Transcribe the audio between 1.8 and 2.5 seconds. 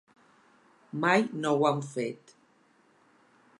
fet.